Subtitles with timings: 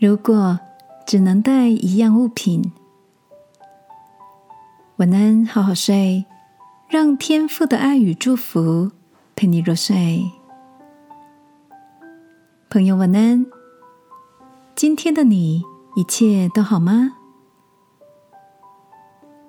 [0.00, 0.58] 如果
[1.06, 2.72] 只能带一样物品，
[4.96, 6.24] 晚安，好好睡，
[6.88, 8.92] 让天赋的爱与祝福
[9.36, 10.24] 陪你入睡。
[12.70, 13.44] 朋友，晚安。
[14.74, 15.62] 今天的你
[15.94, 17.16] 一切都好吗？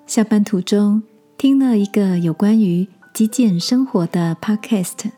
[0.06, 1.02] 下班途中
[1.38, 5.12] 听了一个有关于极简生活的 Podcast，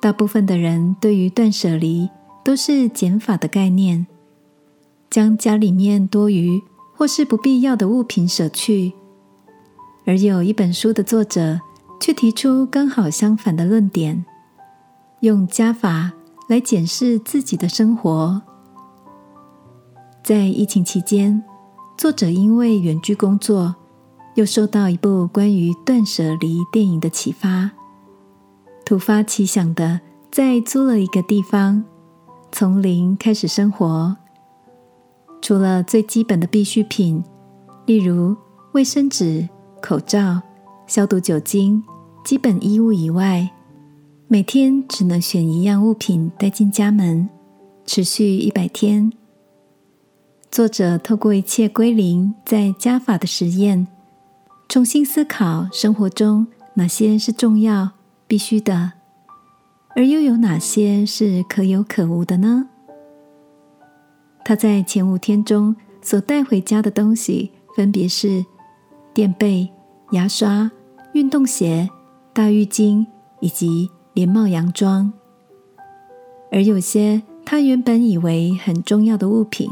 [0.00, 2.08] 大部分的人对于断舍离。
[2.48, 4.06] 都是减法的概念，
[5.10, 6.62] 将家里面多余
[6.96, 8.94] 或是不必要的物品舍去。
[10.06, 11.60] 而有一本书的作者
[12.00, 14.24] 却提出刚好相反的论点，
[15.20, 16.10] 用加法
[16.48, 18.40] 来检视自己的生活。
[20.24, 21.44] 在疫情期间，
[21.98, 23.76] 作者因为远距工作，
[24.36, 27.72] 又受到一部关于断舍离电影的启发，
[28.86, 31.84] 突发奇想的再租了一个地方。
[32.50, 34.16] 从零开始生活，
[35.40, 37.22] 除了最基本的必需品，
[37.86, 38.36] 例如
[38.72, 39.48] 卫生纸、
[39.80, 40.40] 口罩、
[40.86, 41.82] 消毒酒精、
[42.24, 43.48] 基本衣物以外，
[44.26, 47.28] 每天只能选一样物品带进家门，
[47.86, 49.12] 持续一百天。
[50.50, 53.86] 作者透过一切归零在加法的实验，
[54.68, 57.90] 重新思考生活中哪些是重要、
[58.26, 58.97] 必须的。
[59.98, 62.68] 而又有哪些是可有可无的呢？
[64.44, 68.46] 他在前五天中所带回家的东西，分别是
[69.12, 69.68] 垫被、
[70.12, 70.70] 牙刷、
[71.14, 71.90] 运动鞋、
[72.32, 73.04] 大浴巾
[73.40, 75.12] 以及连帽洋装。
[76.52, 79.68] 而有些他原本以为很重要的物品，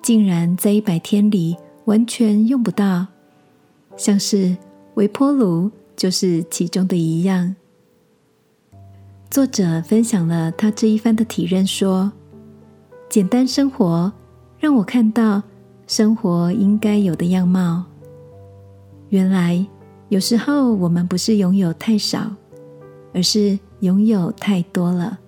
[0.00, 3.08] 竟然在一百天里完全用不到，
[3.96, 4.56] 像是
[4.94, 7.56] 微波炉就是其中的一样。
[9.32, 12.12] 作者分享了他这一番的体认，说
[13.08, 14.12] ：“简单生活
[14.58, 15.42] 让我看到
[15.86, 17.82] 生活应该有的样貌。
[19.08, 19.66] 原来
[20.10, 22.30] 有时候我们不是拥有太少，
[23.14, 25.18] 而是拥有太多了。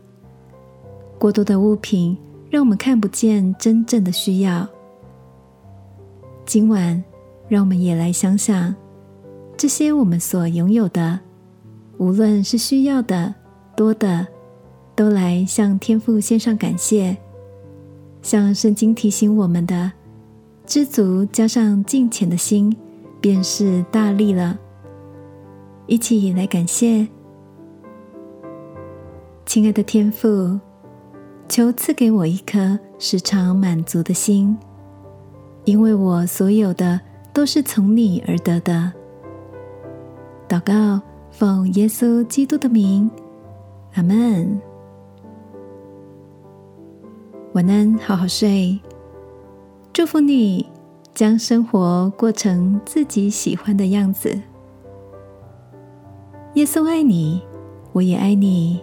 [1.19, 2.15] 过多的物品
[2.51, 4.69] 让我们看不见真正的需要。
[6.45, 7.03] 今晚，
[7.49, 8.75] 让我们也来想想
[9.57, 11.21] 这些我们所拥有的，
[11.97, 13.35] 无论是需要的。”
[13.77, 14.27] 多的，
[14.95, 17.17] 都来向天父献上感谢。
[18.23, 19.93] 像圣经提醒我们的，
[20.65, 22.75] 知足加上敬虔的心，
[23.21, 24.59] 便是大力了。
[25.87, 27.07] 一起来感谢，
[29.45, 30.59] 亲爱的天父，
[31.47, 34.57] 求赐给我一颗时常满足的心，
[35.65, 36.99] 因为我所有的
[37.35, 38.91] 都是从你而得的。
[40.49, 43.11] 祷告，奉耶稣基督的名。
[43.95, 44.61] 阿门。
[47.53, 48.77] 晚安，好好睡。
[49.93, 50.69] 祝福你，
[51.15, 54.37] 将生活过成自己喜欢的样子。
[56.55, 57.41] 耶稣爱你，
[57.93, 58.81] 我也爱你。